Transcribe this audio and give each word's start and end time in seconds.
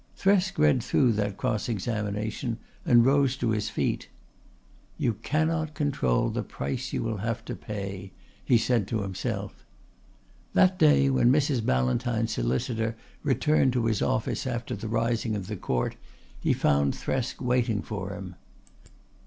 Thresk 0.17 0.57
read 0.57 0.81
through 0.81 1.11
that 1.11 1.37
cross 1.37 1.69
examination 1.69 2.57
and 2.87 3.05
rose 3.05 3.37
to 3.37 3.51
his 3.51 3.69
feet. 3.69 4.09
"You 4.97 5.13
cannot 5.13 5.75
control 5.75 6.31
the 6.31 6.41
price 6.41 6.91
you 6.91 7.03
will 7.03 7.17
have 7.17 7.45
to 7.45 7.55
pay," 7.55 8.11
he 8.43 8.57
said 8.57 8.87
to 8.87 9.03
himself. 9.03 9.63
That 10.53 10.79
day, 10.79 11.11
when 11.11 11.31
Mrs. 11.31 11.63
Ballantyne's 11.63 12.31
solicitor 12.31 12.95
returned 13.21 13.73
to 13.73 13.85
his 13.85 14.01
office 14.01 14.47
after 14.47 14.75
the 14.75 14.87
rising 14.87 15.35
of 15.35 15.45
the 15.45 15.55
Court, 15.55 15.95
he 16.39 16.51
found 16.51 16.95
Thresk 16.95 17.39
waiting 17.39 17.83
for 17.83 18.09
him. 18.15 18.33